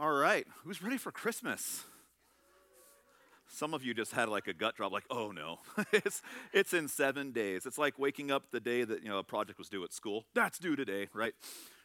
[0.00, 1.84] All right, who's ready for Christmas?
[3.46, 5.60] Some of you just had like a gut drop, like, oh no,
[5.92, 6.20] it's,
[6.52, 7.64] it's in seven days.
[7.64, 10.24] It's like waking up the day that you know a project was due at school.
[10.34, 11.32] That's due today, right?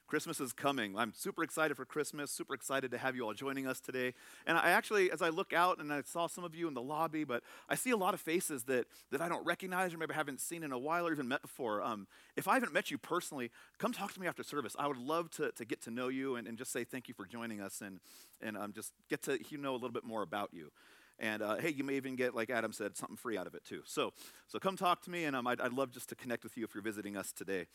[0.10, 0.98] Christmas is coming.
[0.98, 4.16] I'm super excited for Christmas, super excited to have you all joining us today.
[4.48, 6.82] And I actually, as I look out and I saw some of you in the
[6.82, 10.16] lobby, but I see a lot of faces that, that I don't recognize or maybe
[10.16, 11.84] haven't seen in a while or even met before.
[11.84, 14.76] Um, if I haven't met you personally, come talk to me after service.
[14.80, 17.14] I would love to, to get to know you and, and just say thank you
[17.14, 18.00] for joining us and,
[18.42, 20.72] and um, just get to you know a little bit more about you.
[21.20, 23.64] And uh, hey, you may even get, like Adam said, something free out of it
[23.64, 23.82] too.
[23.86, 24.14] So,
[24.48, 26.64] so come talk to me, and um, I'd, I'd love just to connect with you
[26.64, 27.68] if you're visiting us today.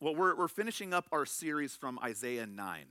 [0.00, 2.84] Well, we're, we're finishing up our series from Isaiah 9.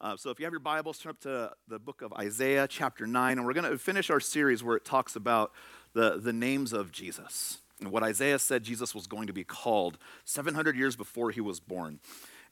[0.00, 3.06] Uh, so if you have your Bibles, turn up to the book of Isaiah, chapter
[3.06, 5.52] 9, and we're going to finish our series where it talks about
[5.94, 9.98] the, the names of Jesus and what Isaiah said Jesus was going to be called
[10.24, 12.00] 700 years before he was born.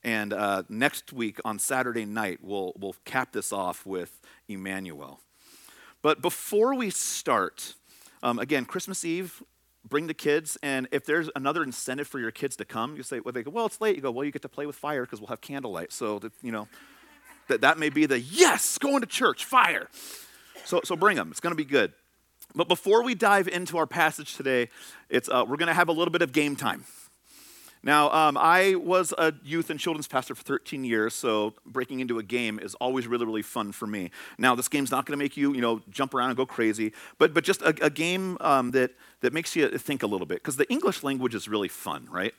[0.03, 5.21] And uh, next week on Saturday night, we'll, we'll cap this off with Emmanuel.
[6.03, 7.75] But before we start,
[8.23, 9.43] um, again, Christmas Eve,
[9.89, 13.21] bring the kids, and if there's another incentive for your kids to come, you say,
[13.21, 13.97] well, they go, well, it's late.
[13.97, 15.93] You go, well, you get to play with fire because we'll have candlelight.
[15.93, 16.69] So, that, you know,
[17.49, 19.89] that, that may be the yes, going to church, fire.
[20.65, 21.31] So, so bring them.
[21.31, 21.93] It's going to be good.
[22.55, 24.69] But before we dive into our passage today,
[25.09, 26.85] it's, uh, we're going to have a little bit of game time.
[27.85, 32.19] Now, um, I was a youth and children's pastor for 13 years, so breaking into
[32.19, 34.11] a game is always really, really fun for me.
[34.39, 36.95] Now, this game's not going to make you, you know, jump around and go crazy,
[37.19, 40.37] but, but just a, a game um, that, that makes you think a little bit,
[40.37, 42.33] because the English language is really fun, right?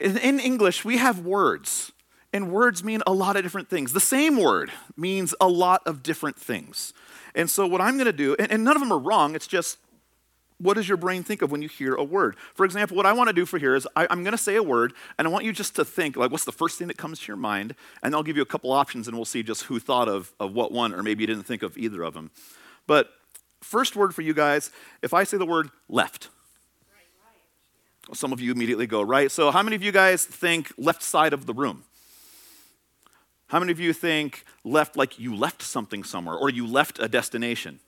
[0.00, 1.92] In, in English, we have words,
[2.32, 3.92] and words mean a lot of different things.
[3.92, 6.92] The same word means a lot of different things.
[7.36, 9.46] And so, what I'm going to do, and, and none of them are wrong, it's
[9.46, 9.78] just
[10.60, 12.36] what does your brain think of when you hear a word?
[12.54, 14.56] For example, what I want to do for here is I, am going to say
[14.56, 16.98] a word, and I want you just to think, like, what's the first thing that
[16.98, 17.74] comes to your mind?
[18.02, 20.52] And I'll give you a couple options, and we'll see just who thought of, of
[20.52, 22.30] what one, or maybe you didn't think of either of them.
[22.86, 23.10] But
[23.62, 26.28] first word for you guys, if I say the word left,
[28.12, 29.30] some of you immediately go right.
[29.30, 31.84] So, how many of you guys think left side of the room?
[33.46, 37.08] How many of you think left like you left something somewhere or you left a
[37.08, 37.80] destination?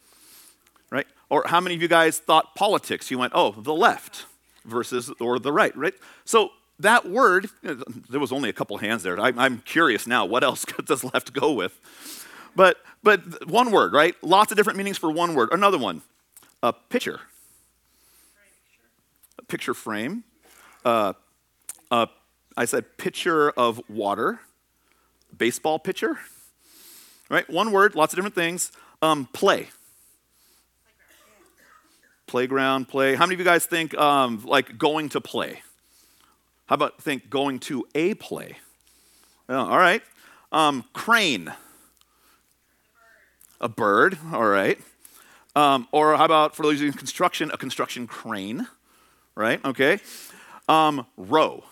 [1.33, 3.11] Or how many of you guys thought politics?
[3.11, 4.27] You went, oh, the left
[4.67, 5.95] versus or the right, right?
[6.27, 9.19] So that word, there was only a couple hands there.
[9.19, 11.81] I, am curious now, what else does left go with?
[12.55, 14.15] But, but one word, right?
[14.23, 15.49] Lots of different meanings for one word.
[15.53, 16.03] Another one,
[16.63, 17.21] a picture.
[19.39, 20.25] A picture frame.
[20.85, 21.15] Uh,
[21.91, 24.41] I said picture of water.
[25.35, 26.19] Baseball pitcher.
[27.31, 27.49] Right?
[27.49, 28.71] One word, lots of different things.
[29.01, 29.71] Um, play
[32.33, 33.15] playground play.
[33.15, 35.61] How many of you guys think um, like going to play?
[36.65, 38.57] How about think going to a play?
[39.51, 40.03] Oh, all right.
[40.51, 41.53] Um, crane.
[43.61, 44.17] A bird.
[44.33, 44.81] All right.
[45.55, 48.67] Um, or how about for those using construction, a construction crane?
[49.35, 49.63] Right.
[49.63, 50.01] Okay.
[50.71, 51.65] Um, row.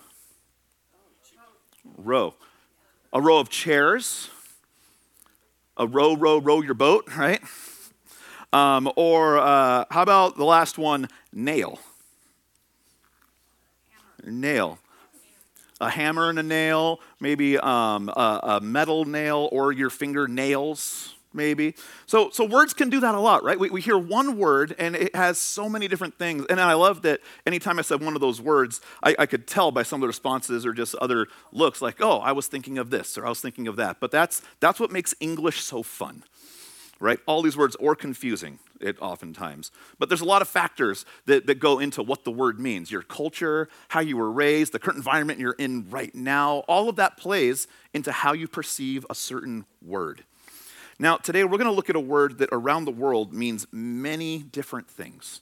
[1.97, 2.34] Row.
[3.15, 4.28] A row of chairs.
[5.78, 7.09] A row, row, row your boat.
[7.16, 7.41] Right.
[8.53, 11.78] Um, or uh, how about the last one, nail?
[14.25, 14.78] Nail.
[15.81, 21.75] A hammer and a nail, maybe um, a, a metal nail or your fingernails maybe.
[22.06, 23.59] So, so words can do that a lot, right?
[23.59, 26.44] We, we hear one word and it has so many different things.
[26.50, 29.71] And I love that anytime I said one of those words, I, I, could tell
[29.71, 32.91] by some of the responses or just other looks like, oh, I was thinking of
[32.91, 34.00] this or I was thinking of that.
[34.00, 36.25] But that's, that's what makes English so fun
[37.00, 37.19] right?
[37.27, 39.71] All these words or confusing it oftentimes.
[39.99, 42.91] But there's a lot of factors that, that go into what the word means.
[42.91, 46.97] Your culture, how you were raised, the current environment you're in right now, all of
[46.97, 50.25] that plays into how you perceive a certain word.
[50.99, 54.39] Now, today we're going to look at a word that around the world means many
[54.39, 55.41] different things.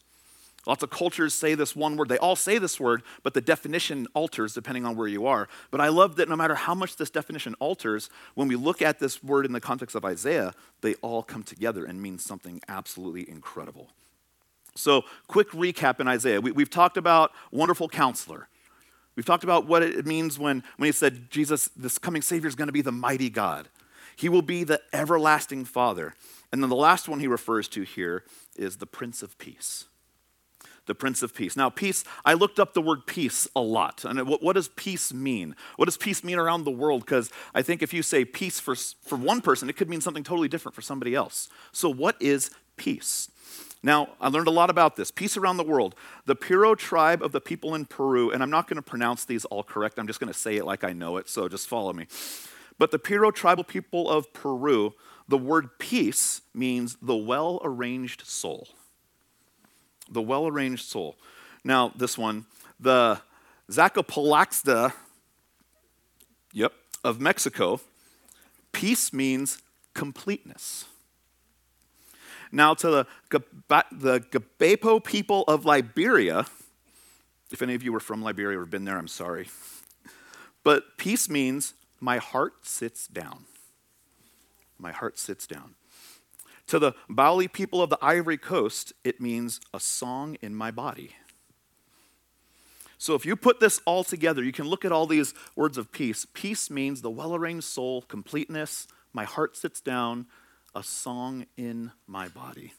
[0.69, 2.11] Lots of cultures say this one word.
[2.11, 5.49] They all say this word, but the definition alters depending on where you are.
[5.71, 8.99] But I love that no matter how much this definition alters, when we look at
[8.99, 13.29] this word in the context of Isaiah, they all come together and mean something absolutely
[13.31, 13.88] incredible.
[14.75, 16.38] So, quick recap in Isaiah.
[16.38, 18.49] We, have talked about wonderful counselor.
[19.17, 22.55] We've talked about what it means when, when he said, Jesus, this coming Savior is
[22.55, 23.69] going to be the mighty God.
[24.17, 26.15] He will be the everlasting Father.
[26.53, 28.23] And then the last one he refers to here
[28.55, 29.87] is the Prince of Peace
[30.88, 31.56] the Prince of Peace.
[31.56, 34.05] Now, peace, I looked up the word peace a lot.
[34.05, 35.55] And what, what does peace mean?
[35.76, 37.05] What does peace mean around the world?
[37.05, 40.25] Because I think if you say peace for, for one person, it could mean something
[40.25, 41.49] totally different for somebody else.
[41.70, 43.31] So, what is peace?
[43.82, 45.11] Now, I learned a lot about this.
[45.11, 45.94] Peace around the world.
[46.26, 49.44] The Piro tribe of the people in Peru, and I'm not going to pronounce these
[49.44, 51.93] all correct, I'm just going to say it like I know it, so just follow
[51.93, 52.06] me.
[52.79, 54.94] But the Piro tribal people of Peru,
[55.29, 58.69] the word peace means the well arranged soul.
[60.10, 61.16] The well arranged soul.
[61.64, 62.46] Now, this one,
[62.81, 63.20] the
[63.70, 64.93] Zacapalaxta,
[66.52, 66.72] yep,
[67.05, 67.81] of Mexico,
[68.72, 69.62] peace means
[69.94, 70.87] completeness.
[72.50, 73.06] Now, to the,
[73.93, 76.46] the Gabepo people of Liberia,
[77.50, 79.49] if any of you were from Liberia or been there, I'm sorry.
[80.64, 83.44] But peace means my heart sits down.
[84.78, 85.75] My heart sits down.
[86.69, 91.17] To the Bali people of the Ivory Coast, it means a song in my body.
[92.99, 95.93] So if you put this all together, you can look at all these words of
[95.93, 96.26] peace.
[96.35, 100.26] Peace means the well arranged soul, completeness, my heart sits down,
[100.75, 102.75] a song in my body.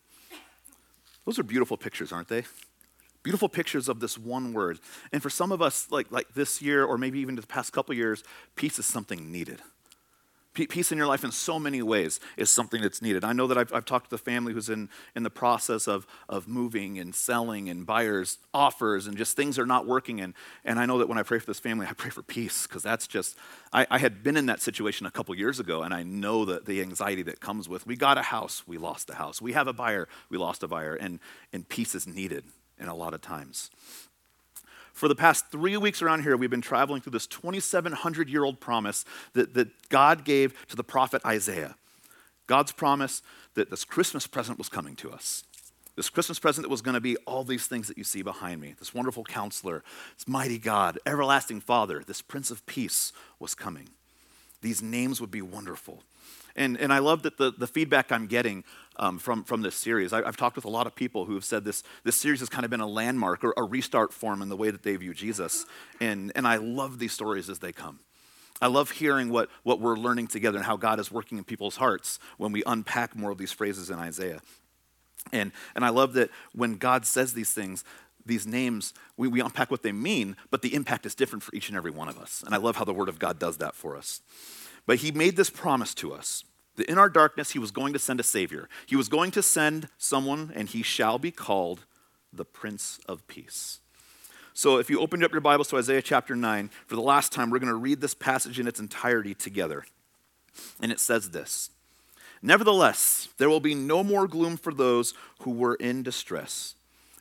[1.26, 2.44] Those are beautiful pictures, aren't they?
[3.24, 4.80] Beautiful pictures of this one word.
[5.12, 7.96] And for some of us, like, like this year, or maybe even the past couple
[7.96, 8.24] years,
[8.56, 9.62] peace is something needed.
[10.68, 13.24] Peace in your life in so many ways is something that's needed.
[13.24, 16.06] I know that I've, I've talked to the family who's in, in the process of,
[16.28, 20.22] of moving and selling and buyers' offers and just things are not working.
[20.22, 20.34] And,
[20.66, 22.84] and I know that when I pray for this family, I pray for peace because
[22.84, 23.36] that's just,
[23.72, 26.66] I, I, had been in that situation a couple years ago and I know that
[26.66, 29.42] the anxiety that comes with we got a house, we lost a house.
[29.42, 30.96] We have a buyer, we lost a buyer.
[30.96, 31.20] And,
[31.54, 32.44] and peace is needed
[32.80, 33.70] in a lot of times.
[35.00, 38.60] For the past three weeks around here, we've been traveling through this 2,700 year old
[38.60, 41.76] promise that, that God gave to the prophet Isaiah.
[42.48, 43.22] God's promise
[43.54, 45.46] that this Christmas present was coming to us.
[45.96, 48.60] This Christmas present that was going to be all these things that you see behind
[48.60, 49.86] me this wonderful counselor,
[50.18, 53.88] this mighty God, everlasting Father, this Prince of Peace was coming.
[54.62, 56.04] These names would be wonderful.
[56.60, 58.66] And, and I love that the, the feedback I'm getting
[58.98, 60.12] um, from, from this series.
[60.12, 62.50] I, have talked with a lot of people who have said this, this series has
[62.50, 65.14] kind of been a landmark or a restart form in the way that they view
[65.14, 65.66] Jesus.
[66.02, 68.00] And, and I love these stories as they come.
[68.62, 71.78] I love hearing what, what we're learning together and how God is working in people's
[71.78, 74.42] hearts when we unpack more of these phrases in Isaiah.
[75.32, 77.86] And, and I love that when God says these things,
[78.26, 81.70] these names, we, we unpack what they mean, but the impact is different for each
[81.70, 82.44] and every one of us.
[82.46, 84.20] And I love how the Word of God does that for us.
[84.86, 86.44] But He made this promise to us
[86.80, 88.70] that in our darkness he was going to send a Savior.
[88.86, 91.86] He was going to send someone, and he shall be called
[92.32, 93.80] the Prince of Peace.
[94.54, 97.50] So if you opened up your Bibles to Isaiah chapter 9, for the last time,
[97.50, 99.86] we're going to read this passage in its entirety together.
[100.82, 101.70] And it says this
[102.42, 106.76] Nevertheless, there will be no more gloom for those who were in distress.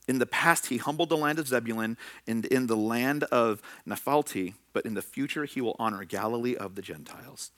[0.06, 1.96] In the past, he humbled the land of Zebulun
[2.28, 6.76] and in the land of Naphtali, but in the future, he will honor Galilee of
[6.76, 7.50] the Gentiles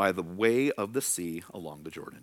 [0.00, 2.22] by the way of the sea along the Jordan.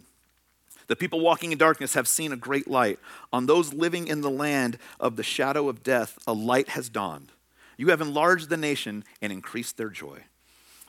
[0.88, 2.98] The people walking in darkness have seen a great light.
[3.32, 7.32] On those living in the land of the shadow of death, a light has dawned.
[7.78, 10.22] You have enlarged the nation and increased their joy.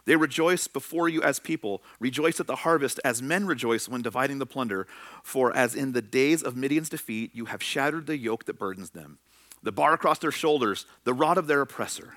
[0.07, 4.39] They rejoice before you as people, rejoice at the harvest as men rejoice when dividing
[4.39, 4.87] the plunder.
[5.23, 8.93] For as in the days of Midian's defeat, you have shattered the yoke that burdens
[8.93, 9.19] them,
[9.63, 12.15] the bar across their shoulders, the rod of their oppressor.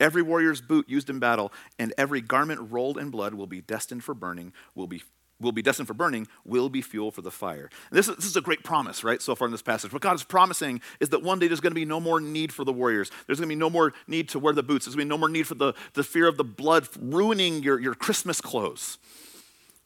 [0.00, 4.04] Every warrior's boot used in battle and every garment rolled in blood will be destined
[4.04, 5.02] for burning, will be
[5.40, 7.70] will be destined for burning, will be fuel for the fire.
[7.92, 9.92] This is, this is a great promise, right, so far in this passage.
[9.92, 12.52] What God is promising is that one day there's going to be no more need
[12.52, 13.10] for the warriors.
[13.26, 14.84] There's going to be no more need to wear the boots.
[14.84, 17.62] There's going to be no more need for the, the fear of the blood ruining
[17.62, 18.98] your, your Christmas clothes.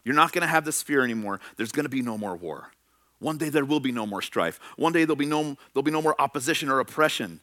[0.04, 1.40] You're not going to have this fear anymore.
[1.56, 2.70] There's going to be no more war.
[3.18, 4.58] One day there will be no more strife.
[4.76, 7.40] One day there'll be no, there'll be no more opposition or oppression.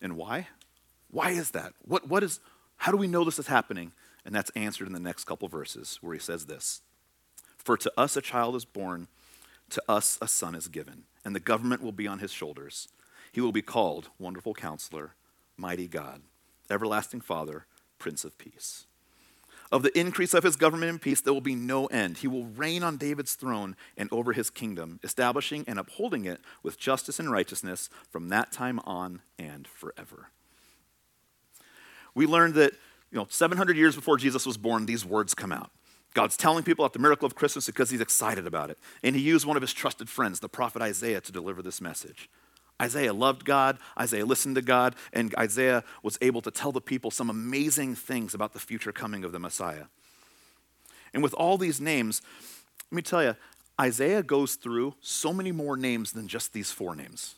[0.00, 0.48] And why?
[1.14, 1.74] Why is that?
[1.84, 2.40] What, what is,
[2.76, 3.92] how do we know this is happening?
[4.26, 6.82] And that's answered in the next couple verses where he says this
[7.56, 9.06] For to us a child is born,
[9.70, 12.88] to us a son is given, and the government will be on his shoulders.
[13.30, 15.14] He will be called Wonderful Counselor,
[15.56, 16.22] Mighty God,
[16.68, 17.66] Everlasting Father,
[18.00, 18.86] Prince of Peace.
[19.70, 22.18] Of the increase of his government and peace, there will be no end.
[22.18, 26.76] He will reign on David's throne and over his kingdom, establishing and upholding it with
[26.76, 30.30] justice and righteousness from that time on and forever
[32.14, 32.72] we learned that
[33.10, 35.70] you know, 700 years before Jesus was born, these words come out.
[36.14, 38.78] God's telling people about the miracle of Christmas because he's excited about it.
[39.02, 42.28] And he used one of his trusted friends, the prophet Isaiah, to deliver this message.
[42.82, 47.10] Isaiah loved God, Isaiah listened to God, and Isaiah was able to tell the people
[47.12, 49.84] some amazing things about the future coming of the Messiah.
[51.12, 52.20] And with all these names,
[52.90, 53.36] let me tell you,
[53.80, 57.36] Isaiah goes through so many more names than just these four names.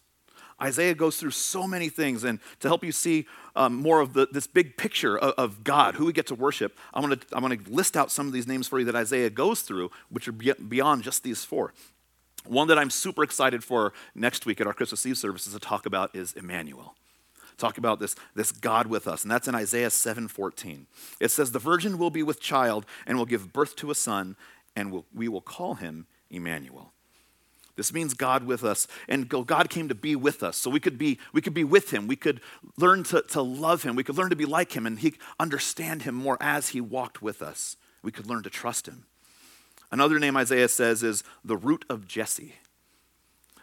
[0.60, 4.26] Isaiah goes through so many things, and to help you see um, more of the,
[4.32, 7.42] this big picture of, of, God, who we get to worship, I'm going to I'm
[7.42, 10.32] gonna list out some of these names for you that Isaiah goes through, which are
[10.32, 11.74] beyond just these four.
[12.46, 15.84] One that I'm super excited for next week at our Christmas Eve services to talk
[15.84, 16.94] about is Emmanuel.
[17.58, 20.86] talk about this, this God with us, and that's in Isaiah 7:14.
[21.20, 24.36] It says, "The virgin will be with child and will give birth to a son,
[24.74, 26.92] and will, we will call him Emmanuel."
[27.76, 30.96] This means God with us, and God came to be with us, so we could
[30.96, 32.06] be we could be with Him.
[32.06, 32.40] We could
[32.78, 33.96] learn to, to love Him.
[33.96, 37.20] We could learn to be like Him, and He understand Him more as He walked
[37.20, 37.76] with us.
[38.02, 39.04] We could learn to trust Him.
[39.92, 42.54] Another name Isaiah says is the root of Jesse.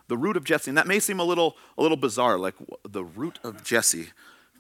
[0.10, 2.56] The root of Jesse, and that may seem a little a little bizarre, like
[2.88, 4.10] the root of Jesse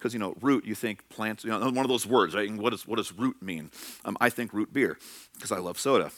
[0.03, 2.59] because you know root you think plants you know one of those words right and
[2.59, 3.71] what does what does root mean
[4.03, 4.97] um, i think root beer
[5.33, 6.11] because i love soda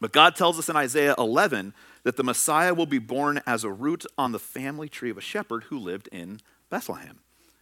[0.00, 1.74] but god tells us in isaiah 11
[2.06, 5.20] that the Messiah will be born as a root on the family tree of a
[5.20, 6.38] shepherd who lived in
[6.70, 7.18] Bethlehem.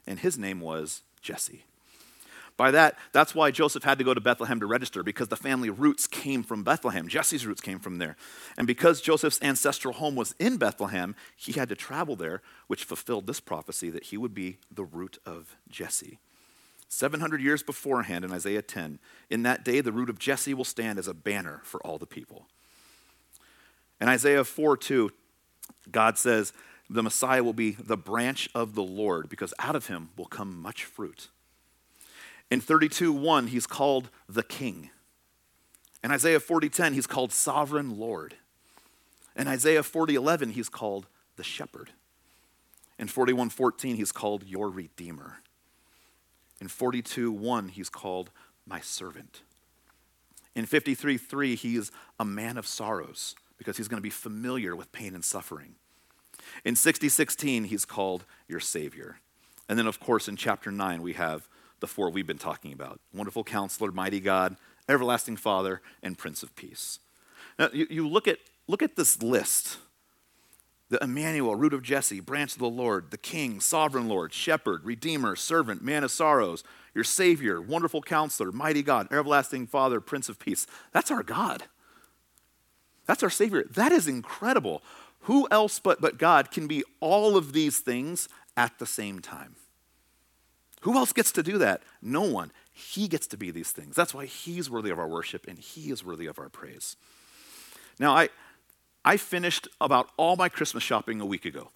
[0.07, 1.65] And his name was Jesse.
[2.59, 5.71] By that, that's why Joseph had to go to Bethlehem to register, because the family
[5.71, 7.09] roots came from Bethlehem.
[7.09, 8.17] Jesse's roots came from there.
[8.59, 13.27] And because Joseph's ancestral home was in Bethlehem, he had to travel there, which fulfilled
[13.27, 16.19] this prophecy that he would be the root of Jesse.
[16.91, 18.99] 700 years beforehand in Isaiah 10,
[19.31, 22.05] in that day the root of Jesse will stand as a banner for all the
[22.05, 22.47] people.
[24.01, 25.11] In Isaiah 4 2,
[25.91, 26.53] God says,
[26.91, 30.61] the Messiah will be the branch of the Lord because out of him will come
[30.61, 31.29] much fruit.
[32.51, 34.91] In 32 1, he's called the King.
[36.03, 38.37] In Isaiah 40 10, he's called Sovereign Lord.
[39.35, 41.91] In Isaiah 40 11, he's called the Shepherd.
[42.99, 45.39] In 41 14, he's called your Redeemer.
[46.61, 48.31] In 42 1, he's called
[48.67, 49.41] my servant.
[50.55, 54.75] In 53 3, he is a man of sorrows because he's going to be familiar
[54.75, 55.75] with pain and suffering.
[56.65, 59.19] In 6016, he's called your Savior.
[59.69, 61.49] And then, of course, in chapter 9, we have
[61.81, 64.57] the four we've been talking about Wonderful Counselor, Mighty God,
[64.89, 66.99] Everlasting Father, and Prince of Peace.
[67.59, 69.79] Now, you, you look, at, look at this list
[70.91, 75.35] the Emmanuel, root of Jesse, branch of the Lord, the King, sovereign Lord, shepherd, redeemer,
[75.35, 76.63] servant, man of sorrows,
[76.95, 80.67] your Savior, wonderful counselor, mighty God, everlasting Father, Prince of Peace.
[80.93, 81.65] That's our God.
[83.07, 83.65] That's our Savior.
[83.71, 84.83] That is incredible.
[85.23, 89.57] Who else but, but God can be all of these things at the same time?
[90.83, 91.83] Who else gets to do that?
[92.03, 92.53] No one.
[92.73, 93.97] He gets to be these things.
[93.97, 96.97] That's why He's worthy of our worship and He is worthy of our praise.
[97.99, 98.29] Now, I,
[99.05, 101.71] I finished about all my Christmas shopping a week ago.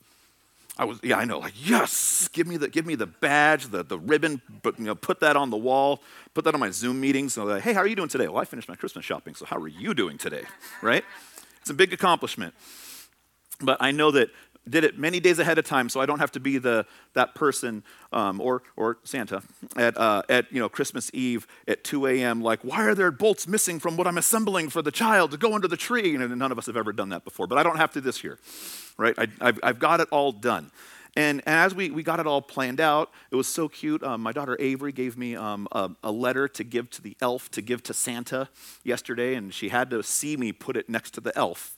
[0.79, 3.83] I was, yeah, I know, like, yes, give me the, give me the badge, the,
[3.83, 6.03] the ribbon, but, you know, put that on the wall,
[6.35, 7.35] put that on my Zoom meetings.
[7.35, 8.29] So like, hey, how are you doing today?
[8.29, 10.45] Well, I finished my Christmas shopping, so how are you doing today,
[10.81, 11.05] right?
[11.61, 12.55] It's a big accomplishment.
[13.61, 14.31] But I know that
[14.71, 17.35] did it many days ahead of time, so I don't have to be the that
[17.35, 17.83] person
[18.13, 19.43] um, or or Santa
[19.77, 22.43] at uh, at you know Christmas Eve at 2 a.m.
[22.43, 25.55] Like, why are there bolts missing from what I'm assembling for the child to go
[25.55, 26.15] under the tree?
[26.15, 28.23] And none of us have ever done that before, but I don't have to this
[28.23, 28.39] year
[28.99, 29.15] right?
[29.17, 30.71] I, have I've got it all done.
[31.17, 34.03] And, and, as we, we got it all planned out, it was so cute.
[34.03, 37.51] Um, my daughter Avery gave me um, a, a, letter to give to the elf,
[37.53, 38.49] to give to Santa
[38.85, 41.77] yesterday, and she had to see me put it next to the elf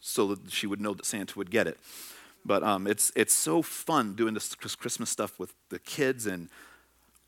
[0.00, 1.78] so that she would know that Santa would get it.
[2.44, 6.48] But um, it's, it's so fun doing this Christmas stuff with the kids, and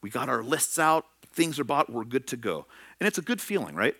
[0.03, 2.67] we got our lists out, things are bought, we're good to go.
[3.01, 3.95] And it's a good feeling, right?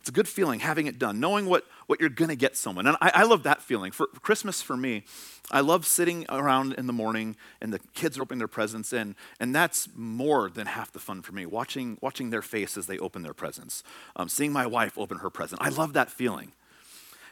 [0.00, 2.86] It's a good feeling having it done, knowing what, what you're going to get someone.
[2.86, 3.92] And I, I, love that feeling.
[3.92, 5.04] For Christmas, for me,
[5.50, 9.14] I love sitting around in the morning and the kids are opening their presents, and,
[9.38, 12.98] and that's more than half the fun for me, watching, watching their face as they
[12.98, 13.82] open their presents,
[14.16, 15.60] um, seeing my wife open her present.
[15.62, 16.52] I love that feeling.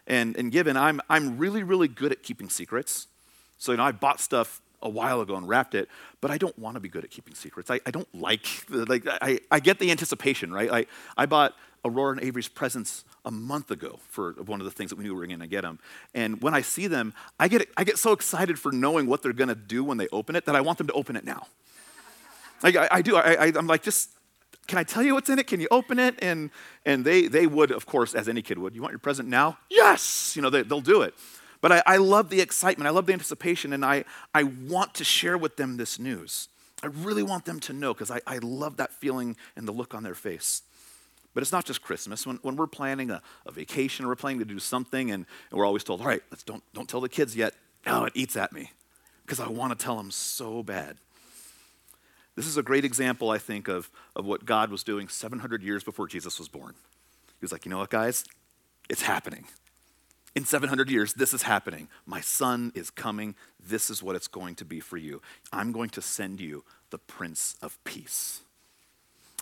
[0.08, 3.06] And, and given, I'm, I'm really, really good at keeping secrets.
[3.58, 5.88] So, you know, I bought stuff a while ago and wrapped it,
[6.20, 7.70] but I don't want to be good at keeping secrets.
[7.70, 10.70] I, I don't like, like I, I get the anticipation, right?
[10.70, 10.86] I,
[11.16, 14.96] I bought Aurora and Avery's presents a month ago for one of the things that
[14.96, 15.78] we knew we were going to get them.
[16.14, 19.32] And when I see them, I get, I get so excited for knowing what they're
[19.32, 21.46] going to do when they open it that I want them to open it now.
[22.62, 23.16] Like, I, I do.
[23.16, 24.10] I, I'm like, just,
[24.68, 25.46] can I tell you what's in it?
[25.46, 26.14] Can you open it?
[26.20, 26.50] And,
[26.84, 29.58] and they, they would, of course, as any kid would, you want your present now?
[29.70, 30.36] Yes!
[30.36, 31.14] You know, they, they'll do it.
[31.62, 32.86] But I, I love the excitement.
[32.86, 33.72] I love the anticipation.
[33.72, 36.48] And I, I want to share with them this news.
[36.82, 39.94] I really want them to know because I, I love that feeling and the look
[39.94, 40.62] on their face.
[41.32, 42.26] But it's not just Christmas.
[42.26, 45.58] When, when we're planning a, a vacation or we're planning to do something and, and
[45.58, 47.54] we're always told, all right, let's don't, don't tell the kids yet.
[47.86, 48.72] No, it eats at me
[49.24, 50.98] because I want to tell them so bad.
[52.38, 55.82] This is a great example, I think, of, of what God was doing 700 years
[55.82, 56.74] before Jesus was born.
[57.26, 58.24] He was like, you know what, guys?
[58.88, 59.46] It's happening.
[60.36, 61.88] In 700 years, this is happening.
[62.06, 63.34] My son is coming.
[63.58, 65.20] This is what it's going to be for you.
[65.52, 68.42] I'm going to send you the Prince of Peace.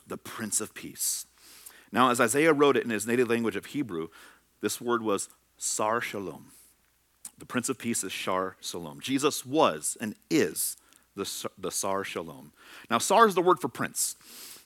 [0.07, 1.27] The Prince of Peace.
[1.93, 4.09] Now, as Isaiah wrote it in his native language of Hebrew,
[4.63, 6.47] this word was Sar Shalom.
[7.37, 9.01] The Prince of Peace is Shar Shalom.
[9.01, 10.79] Jesus was and is
[11.17, 12.53] the, the Sar Shalom.
[12.91, 14.17] Now, Sar is the word for prince.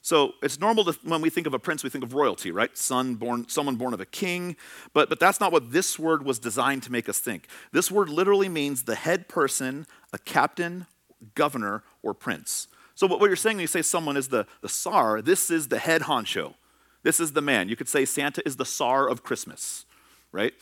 [0.03, 2.75] So it's normal to, when we think of a prince, we think of royalty, right?
[2.75, 4.55] Son born, someone born of a king.
[4.93, 7.47] But, but that's not what this word was designed to make us think.
[7.71, 10.87] This word literally means the head person, a captain,
[11.35, 12.67] governor, or prince.
[12.95, 15.67] So what, what you're saying when you say someone is the, the Sar, this is
[15.67, 16.55] the head honcho.
[17.03, 17.69] This is the man.
[17.69, 19.85] You could say Santa is the Sar of Christmas,
[20.31, 20.53] right?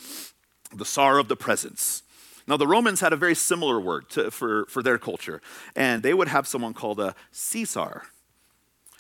[0.74, 2.03] The Sar of the presents.
[2.49, 5.39] Now, the Romans had a very similar word to, for, for their culture,
[5.75, 8.01] and they would have someone called a Caesar.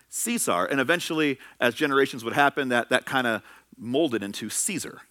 [0.07, 3.41] Caesar, and eventually, as generations would happen, that, that kind of
[3.75, 5.01] molded into Caesar.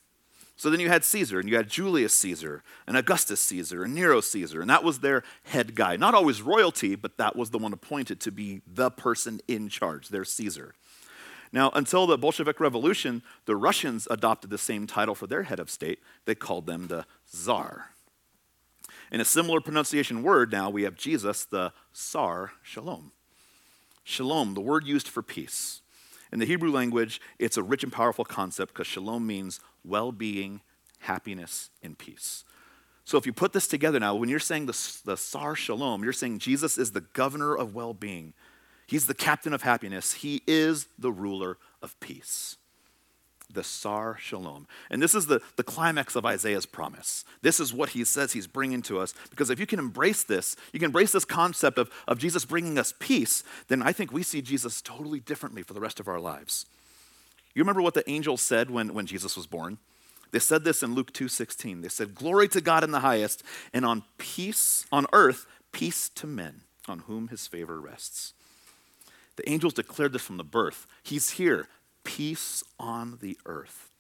[0.54, 4.20] So then you had Caesar, and you had Julius Caesar, and Augustus Caesar, and Nero
[4.20, 5.96] Caesar, and that was their head guy.
[5.96, 10.10] Not always royalty, but that was the one appointed to be the person in charge,
[10.10, 10.74] their Caesar.
[11.50, 15.70] Now, until the Bolshevik Revolution, the Russians adopted the same title for their head of
[15.70, 15.98] state.
[16.24, 17.86] They called them the Tsar.
[19.10, 23.12] In a similar pronunciation word, now we have Jesus, the Sar Shalom.
[24.04, 25.80] Shalom, the word used for peace.
[26.32, 30.60] In the Hebrew language, it's a rich and powerful concept because shalom means well being,
[31.00, 32.44] happiness, and peace.
[33.04, 36.12] So if you put this together now, when you're saying the, the Sar Shalom, you're
[36.12, 38.34] saying Jesus is the governor of well being.
[38.86, 40.12] He's the captain of happiness.
[40.14, 42.56] He is the ruler of peace
[43.52, 44.66] the Sar Shalom.
[44.90, 47.24] And this is the, the climax of Isaiah's promise.
[47.42, 49.14] This is what he says he's bringing to us.
[49.30, 52.78] Because if you can embrace this, you can embrace this concept of, of Jesus bringing
[52.78, 56.20] us peace, then I think we see Jesus totally differently for the rest of our
[56.20, 56.66] lives.
[57.54, 59.78] You remember what the angels said when, when Jesus was born?
[60.30, 61.80] They said this in Luke 2:16.
[61.80, 66.26] They said, "Glory to God in the highest, and on peace on earth, peace to
[66.26, 68.34] men on whom his favor rests."
[69.36, 70.86] The angels declared this from the birth.
[71.02, 71.68] He's here
[72.08, 73.90] peace on the earth.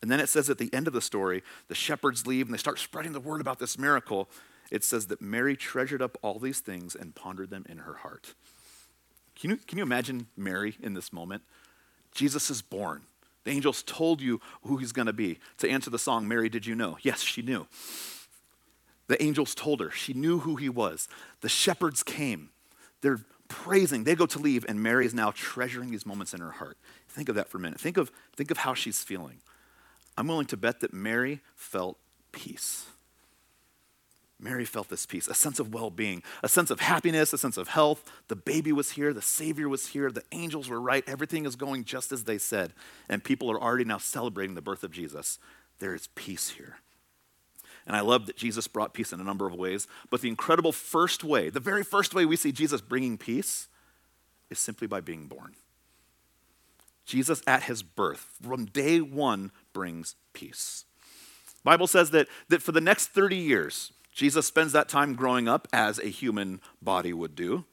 [0.00, 2.58] And then it says at the end of the story, the shepherds leave and they
[2.58, 4.28] start spreading the word about this miracle.
[4.70, 8.34] It says that Mary treasured up all these things and pondered them in her heart.
[9.34, 11.42] Can you, can you imagine Mary in this moment?
[12.12, 13.02] Jesus is born.
[13.42, 15.40] The angels told you who he's going to be.
[15.58, 16.96] To answer the song, Mary, did you know?
[17.02, 17.66] Yes, she knew.
[19.08, 19.90] The angels told her.
[19.90, 21.08] She knew who he was.
[21.40, 22.50] The shepherds came.
[23.00, 24.04] They're praising.
[24.04, 26.78] They go to leave, and Mary is now treasuring these moments in her heart.
[27.12, 27.80] Think of that for a minute.
[27.80, 29.38] Think of, think of how she's feeling.
[30.16, 31.98] I'm willing to bet that Mary felt
[32.32, 32.86] peace.
[34.40, 37.56] Mary felt this peace, a sense of well being, a sense of happiness, a sense
[37.56, 38.10] of health.
[38.26, 41.84] The baby was here, the Savior was here, the angels were right, everything is going
[41.84, 42.72] just as they said,
[43.08, 45.38] and people are already now celebrating the birth of Jesus.
[45.78, 46.78] There is peace here.
[47.86, 50.72] And I love that Jesus brought peace in a number of ways, but the incredible
[50.72, 53.68] first way, the very first way we see Jesus bringing peace,
[54.50, 55.54] is simply by being born.
[57.04, 60.84] Jesus at his birth, from day one, brings peace.
[61.64, 65.68] Bible says that, that for the next 30 years, Jesus spends that time growing up
[65.72, 67.64] as a human body would do,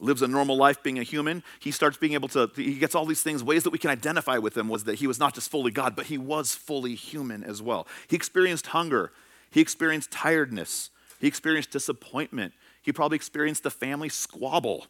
[0.00, 1.42] lives a normal life being a human.
[1.60, 4.38] He starts being able to, he gets all these things, ways that we can identify
[4.38, 7.44] with him was that he was not just fully God, but he was fully human
[7.44, 7.86] as well.
[8.08, 9.12] He experienced hunger,
[9.50, 10.90] he experienced tiredness,
[11.20, 14.86] he experienced disappointment, he probably experienced the family squabble,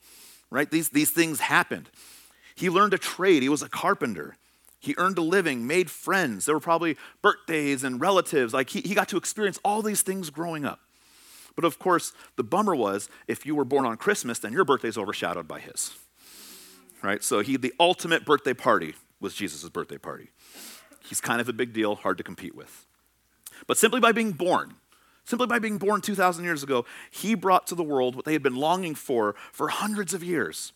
[0.51, 0.71] right?
[0.71, 1.91] These, these things happened.
[2.63, 4.37] He learned a trade, he was a carpenter.
[4.79, 6.45] He earned a living, made friends.
[6.45, 8.55] There were probably birthdays and relatives.
[8.55, 10.79] Like he, he got to experience all these things growing up.
[11.57, 14.87] But of course, the bummer was if you were born on Christmas, then your birthday
[14.87, 15.91] is overshadowed by his.
[17.03, 17.25] Right?
[17.25, 20.29] So he the ultimate birthday party was Jesus' birthday party.
[21.03, 22.87] He's kind of a big deal, hard to compete with.
[23.67, 24.75] But simply by being born,
[25.25, 28.43] simply by being born 2,000 years ago, he brought to the world what they had
[28.45, 30.73] been longing for for hundreds of years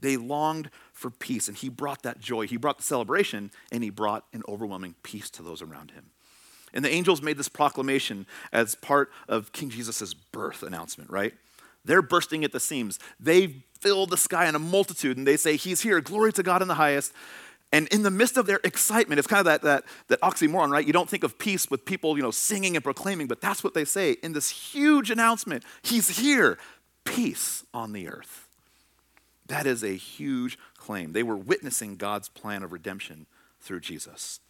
[0.00, 2.46] they longed for peace, and he brought that joy.
[2.46, 6.06] He brought the celebration, and he brought an overwhelming peace to those around him.
[6.72, 11.34] And the angels made this proclamation as part of King Jesus' birth announcement, right?
[11.84, 12.98] They're bursting at the seams.
[13.18, 16.62] They fill the sky in a multitude, and they say, He's here, glory to God
[16.62, 17.12] in the highest.
[17.70, 20.86] And in the midst of their excitement, it's kind of that, that, that oxymoron, right?
[20.86, 23.74] You don't think of peace with people, you know, singing and proclaiming, but that's what
[23.74, 25.64] they say in this huge announcement.
[25.82, 26.58] He's here,
[27.04, 28.47] peace on the earth.
[29.48, 31.12] That is a huge claim.
[31.12, 33.26] They were witnessing God's plan of redemption
[33.60, 34.40] through Jesus.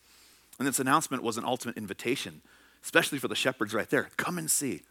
[0.59, 2.43] And this announcement was an ultimate invitation,
[2.83, 4.09] especially for the shepherds right there.
[4.17, 4.83] Come and see.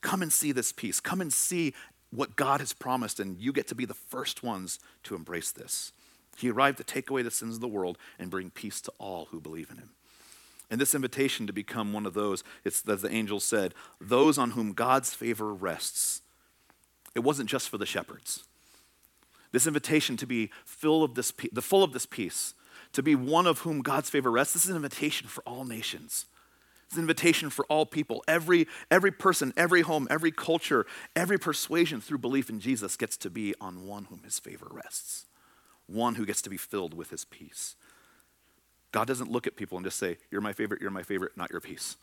[0.00, 0.98] Come and see this peace.
[1.00, 1.74] Come and see
[2.10, 5.92] what God has promised, and you get to be the first ones to embrace this.
[6.38, 9.26] He arrived to take away the sins of the world and bring peace to all
[9.30, 9.90] who believe in him.
[10.70, 14.52] And this invitation to become one of those, it's as the angel said, those on
[14.52, 16.22] whom God's favor rests.
[17.14, 18.44] It wasn't just for the shepherds.
[19.52, 22.54] This invitation to be full of this, the full of this peace,
[22.92, 26.26] to be one of whom God's favor rests, this is an invitation for all nations.
[26.86, 28.24] It's an invitation for all people.
[28.26, 33.30] Every, every person, every home, every culture, every persuasion through belief in Jesus gets to
[33.30, 35.26] be on one whom his favor rests,
[35.86, 37.76] one who gets to be filled with his peace.
[38.90, 41.50] God doesn't look at people and just say, You're my favorite, you're my favorite, not
[41.50, 41.96] your peace.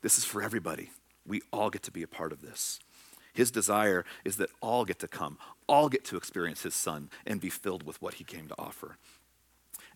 [0.00, 0.90] This is for everybody.
[1.26, 2.80] We all get to be a part of this.
[3.34, 7.40] His desire is that all get to come, all get to experience his son and
[7.40, 8.96] be filled with what he came to offer.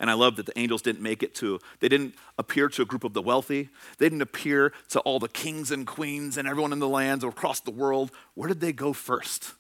[0.01, 2.85] And I love that the angels didn't make it to, they didn't appear to a
[2.85, 3.69] group of the wealthy.
[3.99, 7.61] They didn't appear to all the kings and queens and everyone in the lands across
[7.61, 8.11] the world.
[8.35, 9.55] Where did they go first?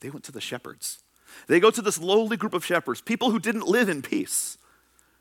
[0.00, 0.98] They went to the shepherds.
[1.46, 4.56] They go to this lowly group of shepherds, people who didn't live in peace.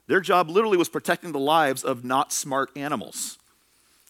[0.07, 3.37] Their job literally was protecting the lives of not smart animals.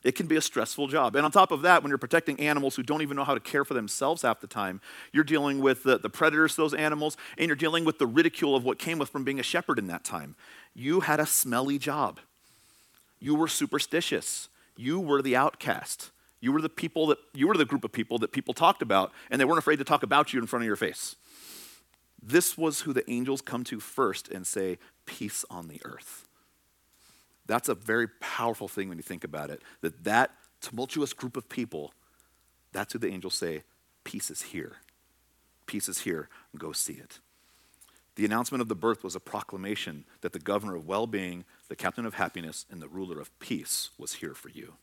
[0.03, 1.15] It can be a stressful job.
[1.15, 3.39] And on top of that, when you're protecting animals who don't even know how to
[3.39, 4.81] care for themselves half the time,
[5.13, 8.55] you're dealing with the, the predators to those animals, and you're dealing with the ridicule
[8.55, 10.35] of what came with from being a shepherd in that time.
[10.73, 12.19] You had a smelly job.
[13.19, 14.49] You were superstitious.
[14.75, 16.11] You were the outcast.
[16.41, 19.13] You were the people that you were the group of people that people talked about,
[19.31, 21.15] and they weren't afraid to talk about you in front of your face.
[22.21, 26.25] This was who the angels come to first and say, Peace on the earth.
[27.45, 29.61] That's a very powerful thing when you think about it.
[29.81, 31.93] That that tumultuous group of people,
[32.71, 33.63] that's who the angels say,
[34.03, 34.77] peace is here.
[35.65, 36.29] Peace is here.
[36.57, 37.19] Go see it.
[38.15, 41.75] The announcement of the birth was a proclamation that the governor of well being, the
[41.75, 44.73] captain of happiness, and the ruler of peace was here for you.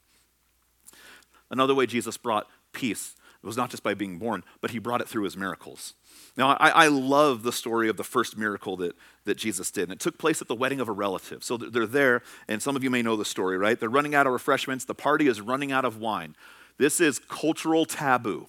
[1.51, 3.15] Another way Jesus brought peace
[3.47, 5.95] was not just by being born, but he brought it through his miracles.
[6.37, 9.85] Now, I, I, love the story of the first miracle that, that Jesus did.
[9.85, 11.43] And it took place at the wedding of a relative.
[11.43, 13.81] So they're there, and some of you may know the story, right?
[13.81, 14.85] They're running out of refreshments.
[14.85, 16.37] The party is running out of wine.
[16.79, 18.49] This is cultural taboo.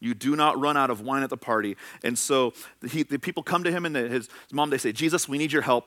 [0.00, 1.76] You do not run out of wine at the party.
[2.02, 2.52] And so
[2.86, 5.62] he, the people come to him and his mom, they say, Jesus, we need your
[5.62, 5.86] help.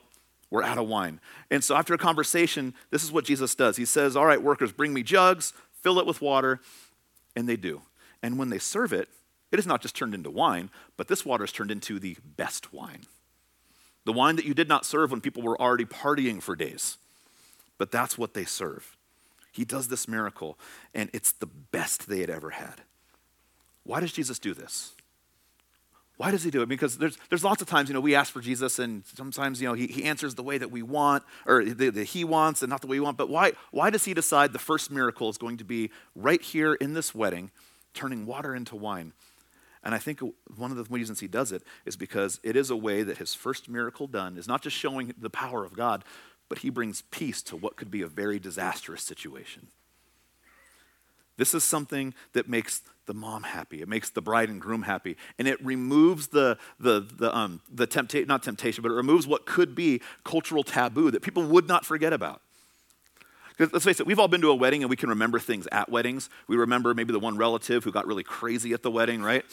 [0.50, 1.20] We're out of wine.
[1.50, 3.76] And so after a conversation, this is what Jesus does.
[3.76, 6.60] He says, All right, workers, bring me jugs, fill it with water.
[7.36, 7.82] And they do.
[8.22, 9.08] And when they serve it,
[9.50, 12.72] it is not just turned into wine, but this water is turned into the best
[12.72, 13.02] wine.
[14.04, 16.98] The wine that you did not serve when people were already partying for days.
[17.78, 18.96] But that's what they serve.
[19.52, 20.58] He does this miracle,
[20.94, 22.82] and it's the best they had ever had.
[23.84, 24.92] Why does Jesus do this?
[26.18, 26.68] Why does he do it?
[26.68, 29.68] Because there's, there's lots of times, you know, we ask for Jesus, and sometimes, you
[29.68, 32.80] know, he, he answers the way that we want, or that he wants, and not
[32.80, 33.16] the way we want.
[33.16, 36.74] But why, why does he decide the first miracle is going to be right here
[36.74, 37.50] in this wedding,
[37.98, 39.12] turning water into wine?
[39.82, 40.20] And I think
[40.56, 43.34] one of the reasons he does it is because it is a way that his
[43.34, 46.04] first miracle done is not just showing the power of God,
[46.48, 49.68] but he brings peace to what could be a very disastrous situation.
[51.36, 53.80] This is something that makes the mom happy.
[53.80, 55.16] It makes the bride and groom happy.
[55.38, 59.46] And it removes the, the, the, um, the temptation, not temptation, but it removes what
[59.46, 62.42] could be cultural taboo that people would not forget about.
[63.58, 65.90] Let's face it, we've all been to a wedding and we can remember things at
[65.90, 66.30] weddings.
[66.46, 69.44] We remember maybe the one relative who got really crazy at the wedding, right?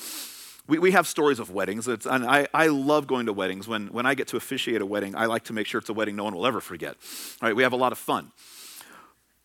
[0.68, 3.68] We, we have stories of weddings, it's, and I, I love going to weddings.
[3.68, 5.94] When, when I get to officiate a wedding, I like to make sure it's a
[5.94, 6.96] wedding no one will ever forget.
[7.41, 8.32] All right, we have a lot of fun.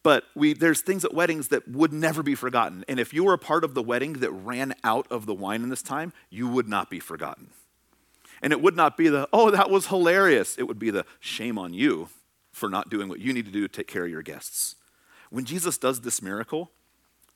[0.02, 2.84] But we, there's things at weddings that would never be forgotten.
[2.88, 5.62] And if you were a part of the wedding that ran out of the wine
[5.62, 7.48] in this time, you would not be forgotten.
[8.42, 10.56] And it would not be the, oh, that was hilarious.
[10.58, 12.08] It would be the shame on you
[12.60, 14.76] for not doing what you need to do to take care of your guests.
[15.30, 16.70] When Jesus does this miracle,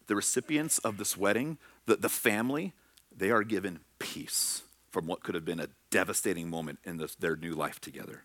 [0.07, 1.57] the recipients of this wedding,
[1.87, 2.75] the, the family,
[3.17, 7.37] they are given peace from what could have been a devastating moment in this, their
[7.37, 8.25] new life together.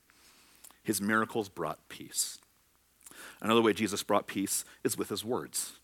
[0.84, 2.38] His miracles brought peace.
[3.42, 5.79] Another way Jesus brought peace is with his words.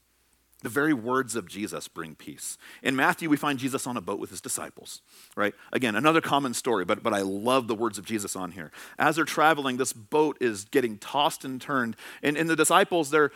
[0.64, 2.58] The very words of Jesus bring peace.
[2.82, 5.02] In Matthew, we find Jesus on a boat with his disciples,
[5.36, 5.54] right?
[5.72, 8.72] Again, another common story, but, but I love the words of Jesus on here.
[8.98, 11.96] As they're traveling, this boat is getting tossed and turned.
[12.24, 13.32] And, and the disciples, they're,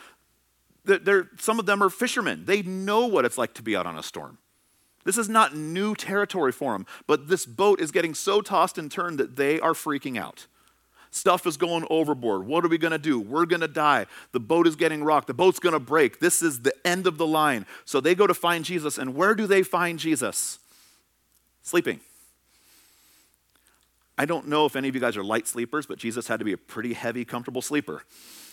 [0.85, 2.45] they're, some of them are fishermen.
[2.45, 4.39] They know what it's like to be out on a storm.
[5.05, 8.91] This is not new territory for them, but this boat is getting so tossed and
[8.91, 10.47] turned that they are freaking out.
[11.11, 12.45] Stuff is going overboard.
[12.45, 13.19] What are we going to do?
[13.19, 14.05] We're going to die.
[14.31, 15.27] The boat is getting rocked.
[15.27, 16.19] The boat's going to break.
[16.19, 17.65] This is the end of the line.
[17.85, 18.97] So they go to find Jesus.
[18.97, 20.59] And where do they find Jesus?
[21.63, 21.99] Sleeping.
[24.17, 26.45] I don't know if any of you guys are light sleepers, but Jesus had to
[26.45, 28.03] be a pretty heavy, comfortable sleeper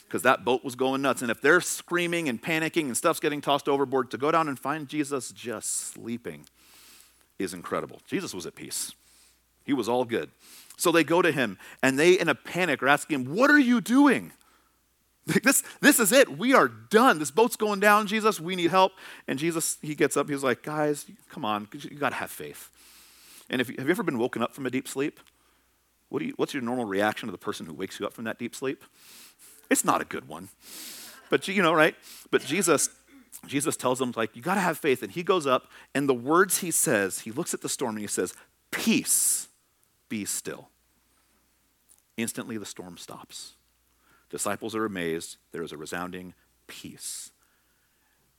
[0.07, 1.23] because that boat was going nuts.
[1.23, 4.59] And if they're screaming and panicking and stuff's getting tossed overboard, to go down and
[4.59, 6.47] find Jesus just sleeping
[7.39, 8.01] is incredible.
[8.07, 8.95] Jesus was at peace,
[9.65, 10.31] he was all good.
[10.77, 13.59] So they go to him and they, in a panic, are asking him, What are
[13.59, 14.33] you doing?
[15.43, 16.39] This, this is it.
[16.39, 17.19] We are done.
[17.19, 18.39] This boat's going down, Jesus.
[18.39, 18.93] We need help.
[19.27, 20.29] And Jesus, he gets up.
[20.29, 21.67] He's like, Guys, come on.
[21.73, 22.71] You got to have faith.
[23.51, 25.19] And if, have you ever been woken up from a deep sleep?
[26.09, 28.25] What do you, what's your normal reaction to the person who wakes you up from
[28.25, 28.85] that deep sleep?
[29.71, 30.49] It's not a good one.
[31.29, 31.97] But you know, right?
[32.31, 32.89] But Jesus,
[33.47, 35.03] Jesus tells them, like, you got to have faith.
[35.03, 38.01] And he goes up, and the words he says, he looks at the storm and
[38.03, 38.35] he says,
[38.71, 39.46] Peace,
[40.09, 40.69] be still.
[42.17, 43.55] Instantly, the storm stops.
[44.31, 45.37] Disciples are amazed.
[45.53, 46.35] There is a resounding
[46.67, 47.31] peace.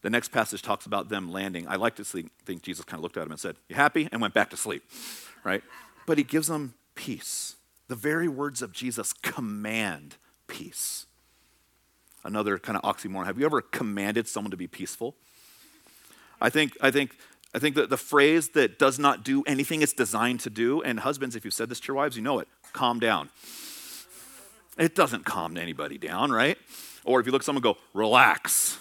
[0.02, 1.68] The next passage talks about them landing.
[1.68, 4.08] I like to think Jesus kind of looked at them and said, You happy?
[4.12, 4.84] and went back to sleep,
[5.44, 5.64] right?
[6.06, 7.56] But he gives them peace.
[7.88, 11.06] The very words of Jesus command peace.
[12.24, 13.26] Another kind of oxymoron.
[13.26, 15.16] Have you ever commanded someone to be peaceful?
[16.42, 17.18] I think, I think,
[17.54, 21.00] I think that the phrase that does not do anything it's designed to do, and
[21.00, 23.30] husbands, if you've said this to your wives, you know it calm down.
[24.78, 26.58] It doesn't calm anybody down, right?
[27.04, 28.78] Or if you look at someone go, relax.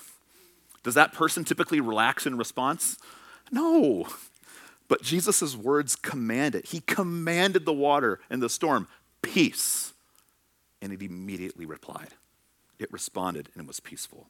[0.83, 2.99] Does that person typically relax in response?
[3.51, 4.07] No.
[4.89, 6.67] But Jesus' words commanded.
[6.67, 8.87] He commanded the water and the storm,
[9.23, 9.93] peace.
[10.83, 12.11] And it immediately replied.
[12.79, 14.27] It responded and it was peaceful.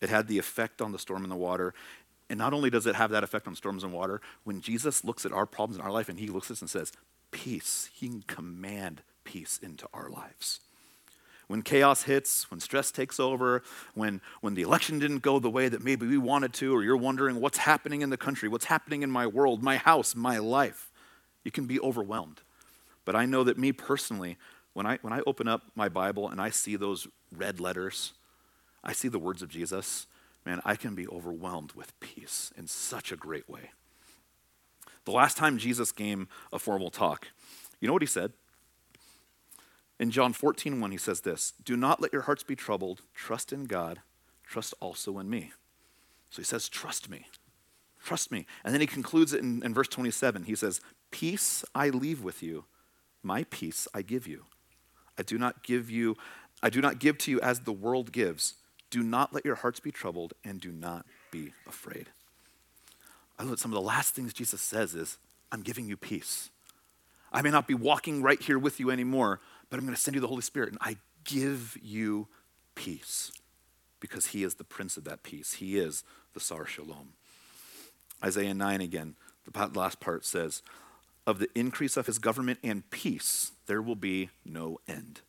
[0.00, 1.72] It had the effect on the storm and the water.
[2.30, 5.26] And not only does it have that effect on storms and water, when Jesus looks
[5.26, 6.92] at our problems in our life and he looks at us and says,
[7.30, 10.60] peace, he can command peace into our lives
[11.46, 13.62] when chaos hits, when stress takes over,
[13.94, 16.96] when, when the election didn't go the way that maybe we wanted to, or you're
[16.96, 20.90] wondering what's happening in the country, what's happening in my world, my house, my life,
[21.42, 22.40] you can be overwhelmed.
[23.04, 24.38] But I know that me personally,
[24.72, 28.14] when I, when I open up my Bible and I see those red letters,
[28.82, 30.06] I see the words of Jesus,
[30.44, 33.70] man, I can be overwhelmed with peace in such a great way.
[35.04, 37.28] The last time Jesus gave a formal talk,
[37.80, 38.32] you know what he said?
[39.98, 43.02] In John 14, 1, he says this Do not let your hearts be troubled.
[43.14, 44.00] Trust in God.
[44.42, 45.52] Trust also in me.
[46.30, 47.26] So he says, Trust me.
[48.02, 48.46] Trust me.
[48.64, 50.44] And then he concludes it in, in verse 27.
[50.44, 50.80] He says,
[51.10, 52.64] Peace I leave with you,
[53.22, 54.44] my peace I give you.
[55.18, 56.16] I do not give you,
[56.62, 58.54] I do not give to you as the world gives.
[58.94, 62.10] Do not let your hearts be troubled and do not be afraid.
[63.36, 65.18] I love some of the last things Jesus says is,
[65.50, 66.48] I'm giving you peace.
[67.32, 70.14] I may not be walking right here with you anymore, but I'm going to send
[70.14, 72.28] you the Holy Spirit, and I give you
[72.76, 73.32] peace
[73.98, 75.54] because He is the Prince of that peace.
[75.54, 77.14] He is the Sar Shalom.
[78.22, 80.62] Isaiah 9 again, the last part says,
[81.26, 85.22] Of the increase of His government and peace, there will be no end.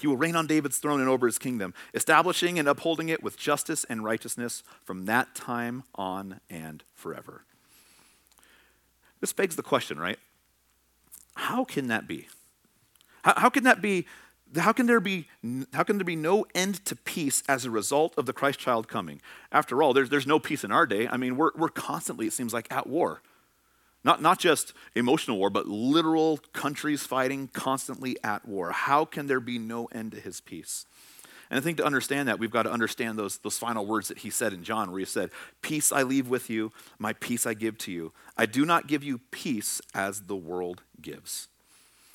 [0.00, 3.36] He will reign on David's throne and over his kingdom, establishing and upholding it with
[3.36, 7.44] justice and righteousness from that time on and forever.
[9.20, 10.18] This begs the question, right?
[11.34, 12.28] How can that be?
[13.22, 14.06] How, how can that be?
[14.56, 15.28] How can, there be,
[15.72, 18.88] how can there be no end to peace as a result of the Christ child
[18.88, 19.20] coming?
[19.52, 21.06] After all, there's, there's no peace in our day.
[21.06, 23.22] I mean, we're, we're constantly, it seems like, at war.
[24.02, 28.72] Not, not just emotional war, but literal countries fighting constantly at war.
[28.72, 30.86] How can there be no end to his peace?
[31.50, 34.18] And I think to understand that, we've got to understand those, those final words that
[34.18, 35.30] he said in John, where he said,
[35.62, 38.12] Peace I leave with you, my peace I give to you.
[38.36, 41.48] I do not give you peace as the world gives.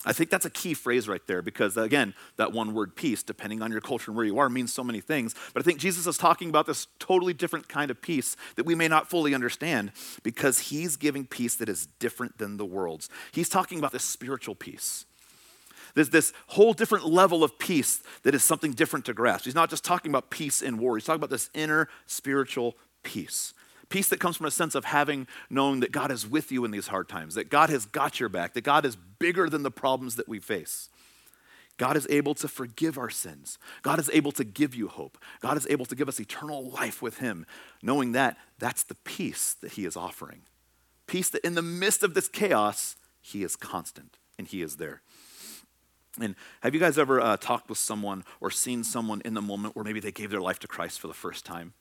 [0.05, 3.61] I think that's a key phrase right there because, again, that one word peace, depending
[3.61, 5.33] on your culture and where you are, means so many things.
[5.53, 8.75] But I think Jesus is talking about this totally different kind of peace that we
[8.75, 9.91] may not fully understand
[10.23, 13.09] because he's giving peace that is different than the world's.
[13.31, 15.05] He's talking about this spiritual peace.
[15.95, 19.45] There's this whole different level of peace that is something different to grasp.
[19.45, 23.53] He's not just talking about peace in war, he's talking about this inner spiritual peace.
[23.89, 26.71] Peace that comes from a sense of having known that God is with you in
[26.71, 29.71] these hard times, that God has got your back, that God is bigger than the
[29.71, 30.89] problems that we face.
[31.77, 33.57] God is able to forgive our sins.
[33.81, 35.17] God is able to give you hope.
[35.41, 37.45] God is able to give us eternal life with Him,
[37.83, 40.43] knowing that that's the peace that He is offering.
[41.07, 45.01] Peace that in the midst of this chaos, He is constant and He is there.
[46.19, 49.75] And have you guys ever uh, talked with someone or seen someone in the moment
[49.75, 51.73] where maybe they gave their life to Christ for the first time?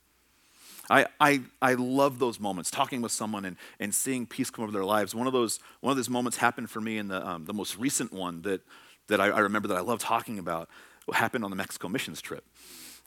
[0.89, 4.71] I, I, I love those moments, talking with someone and, and seeing peace come over
[4.71, 5.15] their lives.
[5.15, 7.77] One of those, one of those moments happened for me in the, um, the most
[7.77, 8.61] recent one that,
[9.07, 10.69] that I, I remember that I love talking about
[11.13, 12.43] happened on the Mexico missions trip.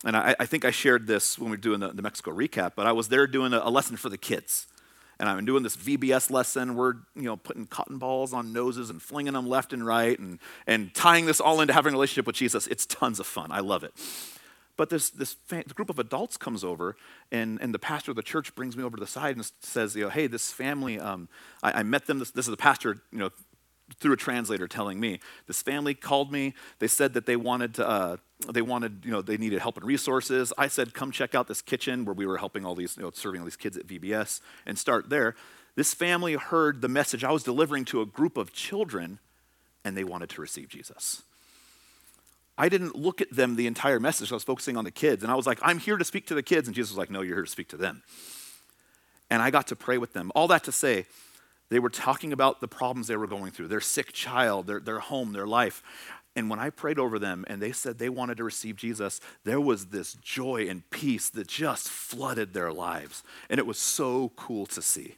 [0.05, 2.73] And I, I think I shared this when we were doing the, the Mexico recap,
[2.77, 4.67] but I was there doing a, a lesson for the kids
[5.21, 6.75] and I'm doing this VBS lesson.
[6.75, 10.39] We're you know putting cotton balls on noses and flinging them left and right, and
[10.67, 12.67] and tying this all into having a relationship with Jesus.
[12.69, 13.51] It's tons of fun.
[13.51, 13.93] I love it.
[14.79, 15.37] But this, this
[15.75, 16.97] group of adults comes over,
[17.33, 19.97] and, and the pastor of the church brings me over to the side and says,
[19.97, 21.29] you know, hey, this family, um,
[21.65, 22.21] I, I, met them.
[22.21, 23.31] This, this is the pastor, you know,
[23.99, 25.19] through a translator telling me.
[25.49, 26.55] This family called me.
[26.79, 28.17] They said that they wanted to, uh,
[28.53, 30.53] they wanted, you know, they needed help and resources.
[30.57, 33.11] I said, come check out this kitchen where we were helping all these, you know,
[33.13, 35.35] serving all these kids at VBS and start there.
[35.75, 39.19] This family heard the message I was delivering to a group of children,
[39.85, 41.25] and they wanted to receive Jesus.
[42.59, 44.33] I didn't look at them the entire message.
[44.33, 45.23] I was focusing on the kids.
[45.23, 46.67] And I was like, I'm here to speak to the kids.
[46.67, 48.03] And Jesus was like, No, you're here to speak to them.
[49.31, 50.33] And I got to pray with them.
[50.35, 51.07] All that to say,
[51.71, 54.99] they were talking about the problems they were going through their sick child, their, their
[54.99, 55.83] home, their life.
[56.35, 59.61] And when I prayed over them and they said they wanted to receive Jesus, there
[59.61, 63.23] was this joy and peace that just flooded their lives.
[63.51, 65.17] And it was so cool to see.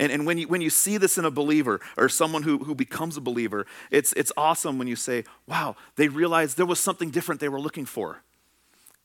[0.00, 2.74] And, and when, you, when you see this in a believer or someone who, who
[2.74, 7.10] becomes a believer, it's, it's awesome when you say, wow, they realized there was something
[7.10, 8.22] different they were looking for.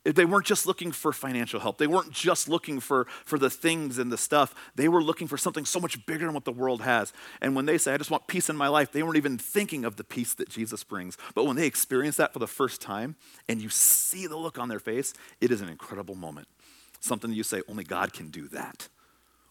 [0.05, 1.79] They weren't just looking for financial help.
[1.79, 4.55] They weren't just looking for, for the things and the stuff.
[4.75, 7.11] They were looking for something so much bigger than what the world has.
[7.41, 9.83] And when they say, I just want peace in my life, they weren't even thinking
[9.83, 11.17] of the peace that Jesus brings.
[11.33, 13.15] But when they experience that for the first time
[13.49, 16.47] and you see the look on their face, it is an incredible moment.
[17.01, 18.87] Something you say, only God can do that.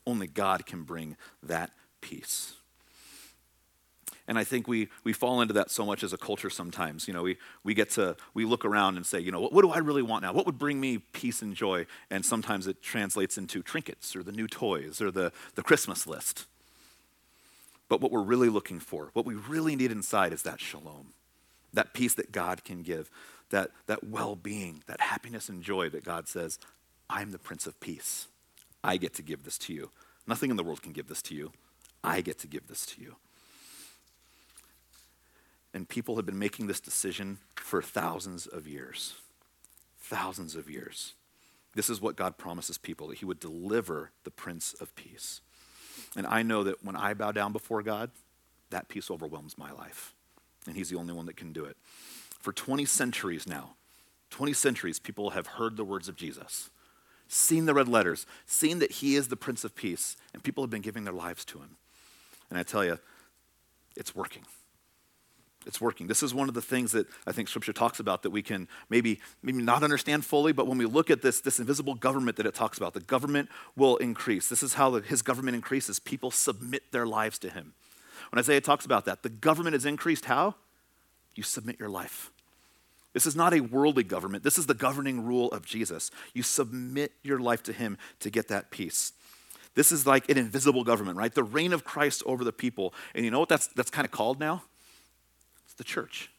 [0.06, 2.54] Only God can bring that peace.
[4.26, 7.06] And I think we, we fall into that so much as a culture sometimes.
[7.06, 9.62] You know, we, we get to, we look around and say, you know, what, what
[9.62, 10.32] do I really want now?
[10.32, 11.86] What would bring me peace and joy?
[12.10, 16.46] And sometimes it translates into trinkets or the new toys or the, the Christmas list.
[17.90, 21.08] But what we're really looking for, what we really need inside is that shalom,
[21.74, 23.10] that peace that God can give,
[23.50, 26.58] that, that well being, that happiness and joy that God says,
[27.10, 28.26] I'm the Prince of Peace.
[28.84, 29.90] I get to give this to you.
[30.26, 31.52] Nothing in the world can give this to you.
[32.04, 33.16] I get to give this to you.
[35.72, 39.14] And people have been making this decision for thousands of years.
[39.98, 41.14] Thousands of years.
[41.74, 45.40] This is what God promises people that He would deliver the Prince of Peace.
[46.14, 48.10] And I know that when I bow down before God,
[48.70, 50.12] that peace overwhelms my life.
[50.66, 51.76] And He's the only one that can do it.
[52.38, 53.70] For 20 centuries now,
[54.30, 56.70] 20 centuries, people have heard the words of Jesus,
[57.28, 60.70] seen the red letters, seen that He is the Prince of Peace, and people have
[60.70, 61.76] been giving their lives to Him.
[62.50, 62.98] And I tell you,
[63.96, 64.42] it's working.
[65.66, 66.06] It's working.
[66.08, 68.68] This is one of the things that I think Scripture talks about that we can
[68.90, 72.46] maybe, maybe not understand fully, but when we look at this, this invisible government that
[72.46, 74.48] it talks about, the government will increase.
[74.48, 75.98] This is how the, his government increases.
[75.98, 77.72] People submit their lives to him.
[78.30, 80.56] When Isaiah talks about that, the government is increased how?
[81.34, 82.30] You submit your life.
[83.14, 84.42] This is not a worldly government.
[84.44, 86.10] This is the governing rule of Jesus.
[86.34, 89.12] You submit your life to him to get that peace.
[89.74, 91.32] This is like an invisible government, right?
[91.32, 92.92] The reign of Christ over the people.
[93.14, 94.64] And you know what that's, that's kind of called now?
[95.64, 96.30] It's the church.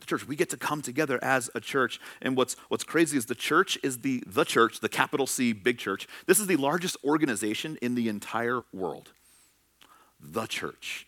[0.00, 0.28] The church.
[0.28, 2.00] We get to come together as a church.
[2.20, 5.78] And what's, what's crazy is the church is the, the church, the capital C, big
[5.78, 6.06] church.
[6.26, 9.10] This is the largest organization in the entire world.
[10.20, 11.06] The church.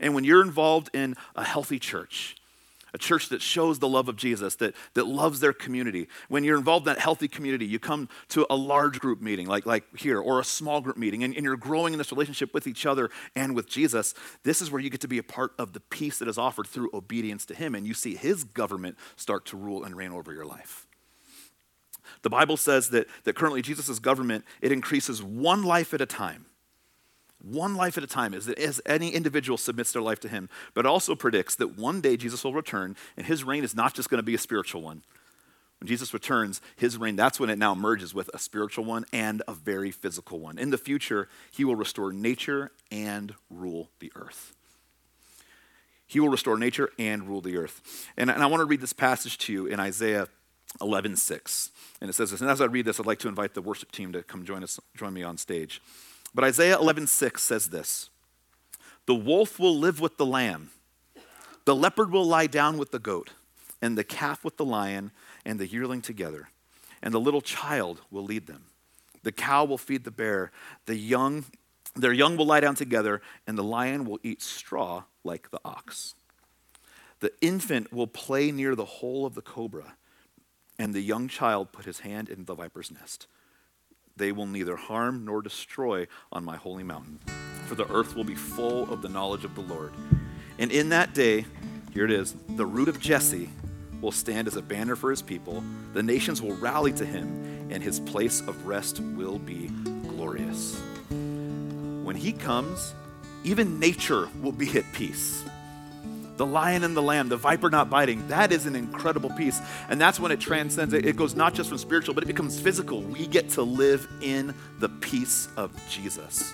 [0.00, 2.36] And when you're involved in a healthy church,
[2.94, 6.08] a church that shows the love of Jesus, that, that loves their community.
[6.28, 9.64] When you're involved in that healthy community, you come to a large group meeting like,
[9.64, 12.66] like here, or a small group meeting, and, and you're growing in this relationship with
[12.66, 14.14] each other and with Jesus.
[14.42, 16.66] This is where you get to be a part of the peace that is offered
[16.66, 20.32] through obedience to Him, and you see His government start to rule and reign over
[20.32, 20.86] your life.
[22.22, 26.46] The Bible says that, that currently Jesus' government, it increases one life at a time
[27.42, 30.86] one life at a time as, as any individual submits their life to him, but
[30.86, 34.18] also predicts that one day Jesus will return and his reign is not just going
[34.18, 35.02] to be a spiritual one.
[35.80, 39.42] When Jesus returns, his reign, that's when it now merges with a spiritual one and
[39.48, 40.56] a very physical one.
[40.56, 44.54] In the future, he will restore nature and rule the earth.
[46.06, 48.06] He will restore nature and rule the earth.
[48.16, 50.28] And, and I want to read this passage to you in Isaiah
[50.80, 51.70] 11 6.
[52.00, 52.40] And it says this.
[52.40, 54.62] And as I read this, I'd like to invite the worship team to come join
[54.62, 55.82] us, join me on stage.
[56.34, 58.10] But Isaiah 11:6 says this:
[59.06, 60.70] "The wolf will live with the lamb,
[61.64, 63.30] the leopard will lie down with the goat,
[63.80, 65.12] and the calf with the lion,
[65.44, 66.50] and the yearling together,
[67.02, 68.66] and the little child will lead them.
[69.22, 70.50] The cow will feed the bear,
[70.86, 71.44] the young
[71.94, 76.14] their young will lie down together, and the lion will eat straw like the ox.
[77.20, 79.96] The infant will play near the hole of the cobra,
[80.78, 83.26] and the young child put his hand in the viper's nest."
[84.22, 87.18] They will neither harm nor destroy on my holy mountain,
[87.66, 89.92] for the earth will be full of the knowledge of the Lord.
[90.60, 91.44] And in that day,
[91.92, 93.50] here it is, the root of Jesse
[94.00, 95.64] will stand as a banner for his people.
[95.92, 99.72] The nations will rally to him, and his place of rest will be
[100.06, 100.80] glorious.
[102.04, 102.94] When he comes,
[103.42, 105.42] even nature will be at peace
[106.42, 108.26] the lion and the lamb, the viper not biting.
[108.26, 109.60] That is an incredible piece.
[109.88, 110.92] And that's when it transcends.
[110.92, 113.00] It goes not just from spiritual, but it becomes physical.
[113.00, 116.52] We get to live in the peace of Jesus.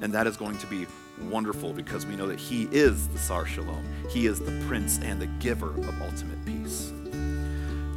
[0.00, 0.86] And that is going to be
[1.20, 3.84] wonderful because we know that He is the Sar Shalom.
[4.08, 6.90] He is the Prince and the giver of ultimate peace.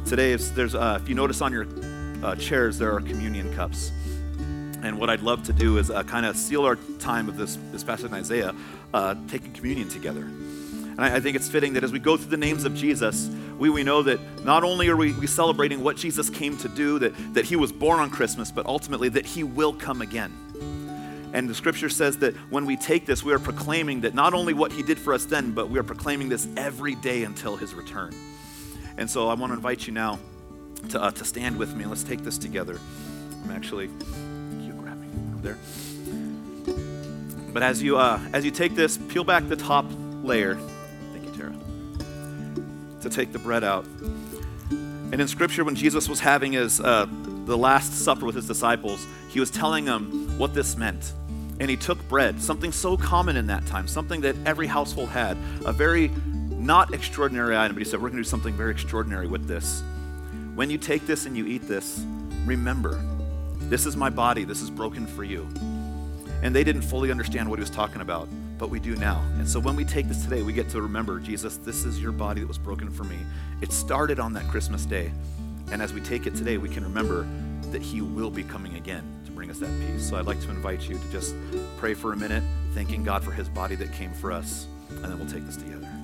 [0.04, 1.66] Today, if, there's, uh, if you notice on your
[2.22, 3.90] uh, chairs, there are communion cups.
[4.82, 7.56] And what I'd love to do is uh, kind of seal our time of this,
[7.70, 8.54] this passage in Isaiah,
[8.92, 10.30] uh, taking communion together.
[10.92, 13.28] And I, I think it's fitting that as we go through the names of Jesus,
[13.58, 16.98] we, we know that not only are we, we celebrating what Jesus came to do,
[16.98, 20.32] that, that he was born on Christmas, but ultimately that he will come again.
[21.32, 24.52] And the scripture says that when we take this, we are proclaiming that not only
[24.52, 27.72] what he did for us then, but we are proclaiming this every day until his
[27.72, 28.14] return.
[28.98, 30.18] And so I want to invite you now
[30.90, 31.86] to, uh, to stand with me.
[31.86, 32.78] Let's take this together.
[33.44, 33.86] I'm actually,
[34.60, 35.08] you grab me
[35.40, 35.56] there.
[37.52, 39.86] But as you, uh, as you take this, peel back the top
[40.22, 40.58] layer.
[43.02, 43.84] To take the bread out.
[44.70, 47.06] And in Scripture, when Jesus was having his, uh,
[47.46, 51.12] the Last Supper with his disciples, he was telling them what this meant.
[51.58, 55.36] And he took bread, something so common in that time, something that every household had,
[55.66, 56.12] a very
[56.50, 59.82] not extraordinary item, but he said, We're going to do something very extraordinary with this.
[60.54, 62.04] When you take this and you eat this,
[62.44, 63.02] remember,
[63.62, 65.48] this is my body, this is broken for you.
[66.42, 68.28] And they didn't fully understand what he was talking about,
[68.62, 69.20] but we do now.
[69.38, 72.12] And so when we take this today, we get to remember, Jesus, this is your
[72.12, 73.18] body that was broken for me.
[73.60, 75.10] It started on that Christmas day.
[75.72, 77.26] And as we take it today, we can remember
[77.72, 80.08] that he will be coming again to bring us that peace.
[80.08, 81.34] So I'd like to invite you to just
[81.76, 85.18] pray for a minute, thanking God for his body that came for us, and then
[85.18, 86.01] we'll take this together.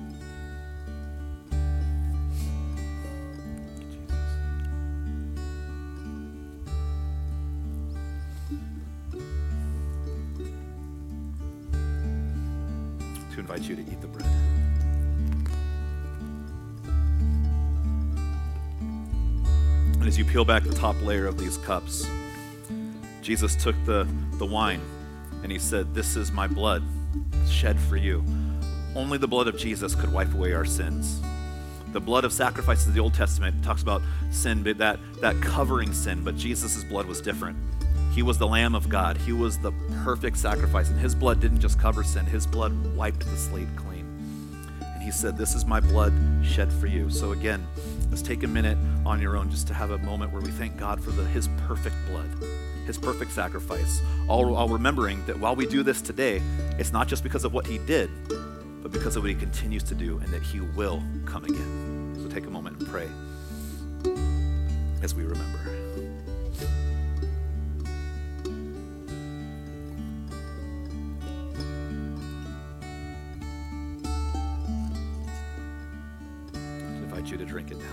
[20.29, 22.07] Peel back the top layer of these cups,
[23.23, 24.79] Jesus took the, the wine
[25.41, 26.83] and he said, This is my blood
[27.49, 28.23] shed for you.
[28.95, 31.19] Only the blood of Jesus could wipe away our sins.
[31.93, 35.93] The blood of sacrifices of the Old Testament talks about sin, but that, that covering
[35.93, 37.57] sin, but Jesus' blood was different.
[38.13, 39.17] He was the Lamb of God.
[39.17, 39.71] He was the
[40.03, 40.89] perfect sacrifice.
[40.89, 44.05] And his blood didn't just cover sin, his blood wiped the slate clean.
[44.81, 46.13] And he said, This is my blood
[46.43, 47.09] shed for you.
[47.09, 47.65] So again,
[48.09, 50.77] let's take a minute on your own just to have a moment where we thank
[50.77, 52.29] God for the, his perfect blood,
[52.85, 54.01] his perfect sacrifice.
[54.27, 56.41] All while remembering that while we do this today,
[56.77, 58.09] it's not just because of what he did,
[58.81, 62.17] but because of what he continues to do and that he will come again.
[62.21, 63.09] So take a moment and pray
[65.01, 65.78] as we remember.
[77.39, 77.85] To drink it now.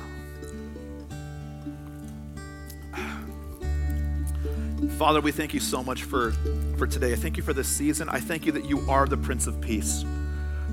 [4.99, 6.33] Father, we thank you so much for,
[6.77, 7.13] for today.
[7.13, 8.09] I thank you for this season.
[8.09, 10.05] I thank you that you are the Prince of Peace.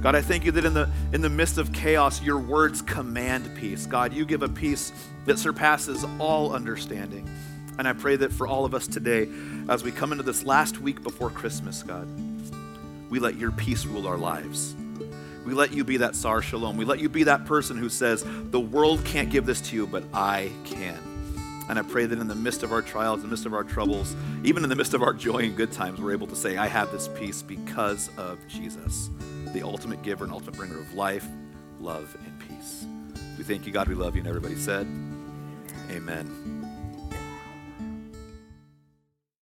[0.02, 3.50] God, I thank you that in the, in the midst of chaos, your words command
[3.56, 3.86] peace.
[3.86, 4.92] God, you give a peace
[5.26, 7.30] that surpasses all understanding.
[7.80, 9.30] And I pray that for all of us today,
[9.70, 12.08] as we come into this last week before Christmas, God,
[13.10, 14.76] we let your peace rule our lives.
[15.46, 16.78] We let you be that Sar Shalom.
[16.78, 19.88] We let you be that person who says, The world can't give this to you,
[19.88, 20.98] but I can.
[21.70, 23.64] And I pray that in the midst of our trials, in the midst of our
[23.64, 26.58] troubles, even in the midst of our joy and good times, we're able to say,
[26.58, 29.10] I have this peace because of Jesus,
[29.54, 31.26] the ultimate giver and ultimate bringer of life,
[31.80, 32.86] love, and peace.
[33.38, 33.88] We thank you, God.
[33.88, 34.22] We love you.
[34.22, 34.88] And everybody said,
[35.90, 36.63] Amen.